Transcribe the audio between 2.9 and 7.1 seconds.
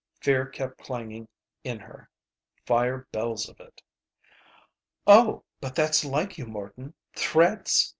bells of it. "Oh, but that's like you, Morton!